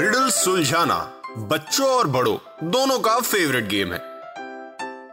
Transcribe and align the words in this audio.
Riddle 0.00 0.28
सुलझाना 0.30 1.22
बच्चों 1.38 1.86
और 1.86 2.06
बड़ों, 2.06 2.36
दोनों 2.70 2.98
का 2.98 3.20
फेवरेट 3.20 3.64
गेम 3.68 3.92
है। 3.92 3.98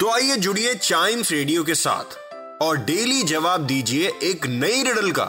तो 0.00 0.10
आइए 0.10 0.36
जुड़िए 0.36 0.74
चाइम्स 0.74 1.32
रेडियो 1.32 1.64
के 1.64 1.74
साथ 1.74 2.04
और 2.62 2.76
डेली 2.76 3.22
जवाब 3.22 3.66
दीजिए 3.66 4.12
एक 4.22 4.46
नई 4.46 4.82
रिडल 4.82 5.10
का 5.10 5.24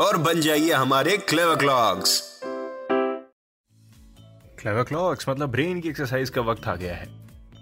और 0.00 0.16
बन 0.16 0.40
जाइए 0.40 0.72
हमारे 0.72 1.16
क्लेवर 1.16 1.56
क्लॉक्स 1.56 2.40
क्लेवर 4.58 4.82
क्लॉक्स 4.82 5.28
मतलब 5.28 5.48
ब्रेन 5.48 5.80
की 5.80 5.88
एक्सरसाइज 5.88 6.30
का 6.30 6.40
वक्त 6.40 6.68
आ 6.68 6.74
गया 6.74 6.94
है। 6.94 7.08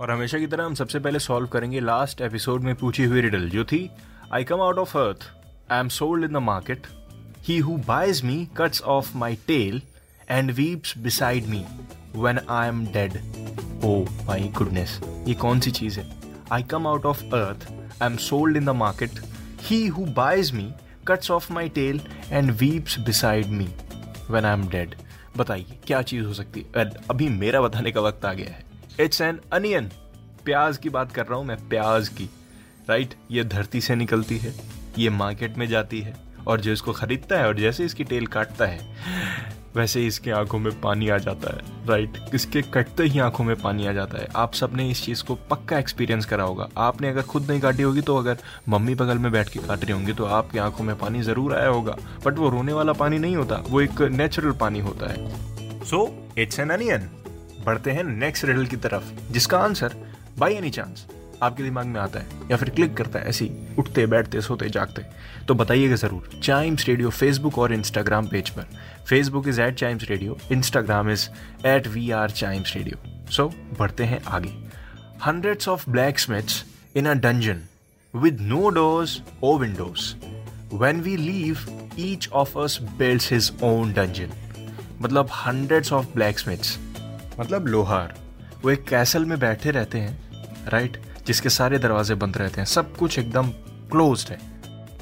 और 0.01 0.11
हमेशा 0.11 0.39
की 0.39 0.47
तरह 0.47 0.65
हम 0.65 0.75
सबसे 0.75 0.99
पहले 0.99 1.19
सॉल्व 1.19 1.47
करेंगे 1.47 1.81
लास्ट 1.81 2.21
एपिसोड 2.21 2.63
में 2.63 2.75
पूछी 2.75 3.05
हुई 3.05 3.21
रिडल 3.21 3.49
जो 3.49 3.65
थी 3.65 3.91
I 4.35 4.45
come 4.45 4.61
out 4.61 4.79
of 4.79 4.99
earth 4.99 5.31
I 5.73 5.81
am 5.81 5.89
sold 5.89 6.25
in 6.25 6.33
the 6.33 6.37
market 6.37 6.87
he 7.39 7.59
who 7.59 7.77
buys 7.77 8.25
me 8.25 8.49
cuts 8.57 8.83
off 8.83 9.17
my 9.17 9.39
tail 9.47 9.83
and 10.31 10.51
weeps 10.51 10.97
beside 10.99 11.47
me 11.47 11.65
when 12.17 12.41
I 12.51 12.69
am 12.69 12.87
dead 12.87 13.19
oh 13.85 14.01
my 14.27 14.49
goodness 14.59 14.99
ये 15.29 15.35
कौन 15.35 15.61
सी 15.61 15.71
चीज़ 15.71 16.01
है 16.01 16.09
I 16.53 16.63
come 16.71 16.87
out 16.87 17.07
of 17.07 17.23
earth 17.25 17.69
I 17.71 18.07
am 18.07 18.17
sold 18.29 18.57
in 18.57 18.65
the 18.65 18.77
market 18.77 19.21
he 19.63 19.87
who 19.89 20.05
buys 20.17 20.53
me 20.53 20.73
cuts 21.09 21.31
off 21.31 21.53
my 21.53 21.69
tail 21.69 22.01
and 22.31 22.51
weeps 22.61 22.99
beside 23.01 23.47
me 23.49 23.69
when 24.31 24.45
I 24.45 24.53
am 24.53 24.69
dead 24.69 24.95
बताइए, 25.37 25.79
क्या 25.87 26.01
चीज़ 26.03 26.25
हो 26.25 26.33
सकती 26.35 26.61
है? 26.77 26.85
अभी 27.11 27.29
मेरा 27.29 27.61
बताने 27.61 27.91
का 27.93 28.01
वक्त 28.01 28.25
आ 28.25 28.33
गया 28.33 28.51
है। 28.51 28.65
इट्स 29.01 29.21
एन 29.21 29.39
अनियन 29.53 29.91
प्याज 30.45 30.77
की 30.77 30.89
बात 30.89 31.13
कर 31.13 31.27
रहा 31.27 31.39
हूँ 31.39 31.47
मैं, 31.47 31.57
प्याज 31.69 32.09
की। 32.09 32.29
राइट 32.89 33.15
ये 33.31 33.45
धरती 33.45 33.81
से 33.81 33.95
निकलती 33.95 34.39
है, 34.39 34.55
ये 34.99 35.11
मार्केट 35.11 35.57
में 35.59 35.67
जाती 35.69 36.01
है, 36.01 36.15
और 36.47 36.61
जो 36.61 36.73
इसको 36.73 36.93
खरीदता 36.93 37.39
है, 37.39 37.47
और 37.47 37.57
जैसे 37.57 37.85
इसकी 37.85 38.05
टेल 38.05 38.27
काटता 38.27 38.67
है 38.67 38.79
वैसे 39.77 40.05
इसकी 40.07 40.31
आँखों 40.31 40.59
में 40.59 40.81
पानी 40.81 41.09
आ 41.09 41.17
जाता 41.19 41.55
है 41.57 41.87
राइट 41.89 42.19
इसके 42.35 42.63
कटते 42.65 43.05
ही 43.05 43.19
आँखों 43.21 43.45
में 43.45 43.55
पानी 43.57 43.87
आ 43.87 43.93
जाता 43.93 44.19
है। 44.19 44.29
आप 44.37 44.55
सबने 44.55 44.89
इस 44.91 45.05
चीज़ 45.05 45.23
को 45.25 45.35
पक्का 45.51 45.79
एक्सपीरियंस 45.79 46.27
करा 46.27 46.45
होगा। 46.45 46.69
आपने 46.79 47.09
अगर 47.09 47.23
खुद 47.23 47.51
नहीं 47.51 47.61
काटी 47.61 47.83
होगी 47.83 48.01
तो 48.01 48.17
अगर 48.17 48.39
मम्मी 48.69 48.95
बगल 48.95 49.19
में 49.19 49.31
बैठ 49.33 49.49
के 49.49 49.61
काट 49.61 49.85
रही 49.85 49.93
होंगी 49.93 50.13
तो 50.13 50.25
आपकी 50.25 50.59
आँखों 50.59 50.85
में 50.85 50.97
पानी 50.99 51.23
ज़रूर 51.23 51.55
आया 51.55 51.69
होगा। 51.69 51.97
बट 52.25 52.39
वो 52.39 52.49
रोने 52.51 52.73
वाला 52.73 52.93
पानी 52.95 53.19
नहीं 53.19 53.37
होता, 53.37 53.63
वो 53.69 53.81
एक 53.81 54.03
नेचुरल 54.13 54.53
पानी 54.61 54.81
होता 54.81 55.13
है। 55.13 55.85
सो 55.85 56.09
इट्स 56.39 56.61
एन 56.61 56.71
अनियन 56.71 57.09
बढ़ते 57.65 57.91
हैं 57.91 58.05
नेक्स्ट 58.05 58.45
रिडल 58.45 58.67
की 58.67 58.77
तरफ़, 58.79 59.13
जिसका 59.33 59.59
आंसर 59.59 59.95
बाई 60.39 60.55
एनी 60.55 60.71
चांस 60.71 61.07
आपके 61.43 61.63
दिमाग 61.63 61.87
में 61.87 62.01
आता 62.01 62.19
है 62.21 62.49
या 62.51 62.57
फिर 62.57 62.71
क्लिक 62.71 62.97
करता 62.97 63.19
है 63.19 63.29
ऐसे 63.29 63.45
ही 63.45 63.75
उठते 63.79 64.07
बैठते 64.07 64.41
सोते 64.41 64.69
जागते। 64.71 65.05
तो 65.49 65.55
बताइएगा 65.55 65.97
ज़रूर 65.97 66.41
चाइम्स 66.43 66.87
रेडियो 66.89 67.11
फेसबुक 67.11 67.59
और 67.59 67.73
इंस्टाग्राम 67.73 68.27
पेज 68.29 68.51
पर। 68.51 68.67
Facebook 69.09 69.49
is 69.49 69.61
at 69.61 69.75
Chimes 69.75 70.09
radio 70.11 70.39
Instagram 70.53 71.11
is 71.11 71.29
at 71.67 71.87
we 71.89 72.11
are 72.11 72.31
Chimes 72.31 72.77
radio 72.77 73.31
so 73.33 73.53
बढ़ते 73.79 74.05
हैं 74.05 74.23
आगे। 74.29 74.55
Hundreds 75.27 75.69
of 75.69 75.91
blacksmiths 76.19 76.65
in 76.97 77.07
a 77.07 77.15
dungeon 77.27 77.63
with 78.15 78.41
no 78.43 78.71
doors 78.77 79.13
or 79.41 79.51
windows. 79.59 80.05
When 80.79 81.03
we 81.03 81.13
leave, 81.17 81.61
each 82.05 82.25
of 82.41 82.55
us 82.57 82.75
builds 83.01 83.27
his 83.33 83.51
own 83.67 83.93
dungeon. 83.99 84.33
मतलब 85.03 85.29
hundreds 85.35 85.93
of 85.93 86.07
blacksmiths 86.15 86.79
मतलब 87.39 87.67
लोहार 87.67 88.15
वो 88.65 88.71
एक 88.71 88.83
castle 88.85 89.25
में 89.25 89.39
बैठे 89.41 89.71
रहते 89.71 89.99
हैं 89.99 90.69
राइट 90.69 90.97
जिसके 91.27 91.49
सारे 91.49 91.79
दरवाजे 91.79 92.15
बंद 92.15 92.37
रहते 92.37 92.61
हैं 92.61 92.67
सब 92.67 92.97
कुछ 92.97 93.19
एकदम 93.19 93.49
क्लोज 93.91 94.27
है। 94.31 94.39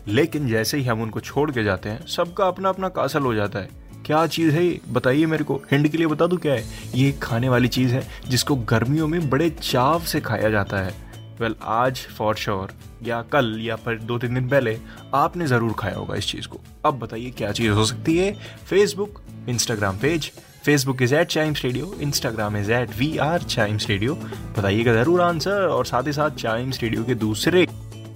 लेकिन 0.08 0.48
जैसे 0.48 0.78
ही 0.78 0.84
हम 0.84 1.02
उनको 1.02 1.20
छोड़ 1.20 1.50
के 1.50 1.64
जाते 1.64 1.88
हैं 1.88 2.06
सबका 2.06 2.46
अपना 2.46 2.68
अपना 2.68 2.88
कासल 2.88 3.22
हो 3.22 3.34
जाता 3.34 3.58
है। 3.58 3.68
क्या 4.06 4.26
चीज़ 4.26 4.54
है 4.54 4.64
ये? 4.64 4.80
बताइए 4.88 5.26
मेरे 5.26 5.44
को। 5.44 5.62
हिंड 5.70 5.88
के 5.88 5.98
लिए 5.98 6.06
बता 6.06 6.26
दूँ 6.26 6.38
क्या 6.38 6.52
है? 6.52 6.64
ये 6.94 7.12
खाने 7.12 7.48
वाली 7.48 7.68
चीज़ 7.68 7.94
है 7.94 8.08
जिसको 8.28 8.56
गर्मियों 8.56 9.08
में 9.08 9.30
बड़े 9.30 9.50
चाव 9.50 10.00
से 10.00 10.20
खाया 10.20 10.50
जाता 10.50 10.76
है। 10.76 10.94
वेल 11.40 11.52
well, 11.52 11.64
आज 11.66 11.98
फॉर 11.98 12.34
श्योर 12.34 12.72
या 13.02 13.22
कल 13.22 13.58
या 13.60 13.76
फिर 13.76 13.98
दो 13.98 14.18
तीन 14.18 14.34
दिन 14.34 14.48
पहले 14.48 14.78
आपने 15.14 15.46
ज़रूर 15.46 15.72
खाया 15.72 15.94
होगा 15.94 16.14
इस 16.14 16.26
चीज़ 16.26 16.48
को। 16.48 16.60
अब 16.84 16.98
बताइए 16.98 17.30
क्या 17.30 17.52
चीज़ 17.52 17.70
हो 17.70 17.84
सकती 17.84 18.18
है? 18.18 18.32
Facebook 18.70 19.22
Instagram 19.48 19.98
page 19.98 20.32
Facebook 20.68 21.02
is 21.02 21.14
at 21.14 21.26
Chimes 21.28 21.62
radio 21.64 21.94
Instagram 22.02 22.56
is 22.56 22.70
at 22.72 22.90
we 22.96 23.16
are 23.26 23.42
Chimes 23.42 23.88
radio 23.88 24.14
बताइएगा 24.14 24.92
ज़रूर 24.94 25.20
आंसर 25.20 25.66
और 25.66 25.86
साथ 25.86 26.06
ही 26.06 26.12
साथ 26.12 26.30
चाइम्स 26.38 26.82
रेडियो 26.82 27.04
के 27.04 27.14
दूसरे 27.14 27.64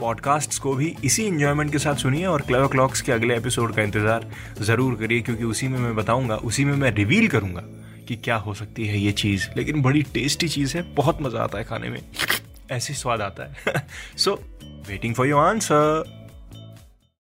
पॉडकास्ट्स 0.00 0.58
को 0.58 0.74
भी 0.74 0.94
इसी 1.04 1.24
इंजॉयमेंट 1.24 1.72
के 1.72 1.78
साथ 1.78 1.94
सुनिए 1.94 2.26
और 2.26 2.42
क्लेवर 2.42 2.66
क्लॉक्स 2.66 3.00
के 3.00 3.12
अगले 3.12 3.36
एपिसोड 3.36 3.74
का 3.74 3.82
इंतज़ार 3.82 4.28
ज़रूर 4.60 4.94
करिए, 4.94 5.20
क्योंकि 5.20 5.44
उसी 5.44 5.68
में 5.68 5.78
मैं 5.78 5.94
बताऊँगा, 5.96 6.36
उसी 6.36 6.64
में 6.64 6.74
मैं 6.76 6.90
रिवील 6.92 7.28
करूँगा 7.28 7.62
कि 8.08 8.16
क्या 8.16 8.36
हो 8.36 8.54
सकती 8.54 8.86
है 8.86 8.98
ये 8.98 9.12
चीज़। 9.14 9.48
लेकिन 9.56 9.82
बड़ी 9.82 10.02
टेस्टी 10.14 10.48
चीज़ 10.48 10.76
है, 10.76 10.82
बहुत 10.94 11.22
मज़ा 11.22 11.42
आता 11.42 11.58
है 11.58 11.64
खाने 11.64 11.88
में। 11.88 12.00
ऐसे 12.70 12.94
स्वाद 12.94 13.20
आता 13.20 13.44
है। 13.44 13.86
So 14.16 14.40
waiting 14.88 15.14
for 15.14 15.28
your 15.28 15.46
answer 15.46 16.20